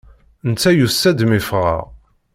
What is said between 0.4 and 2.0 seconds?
Netta yusa-d mi ffɣeɣ.